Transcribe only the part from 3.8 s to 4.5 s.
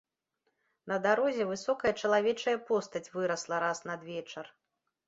надвечар.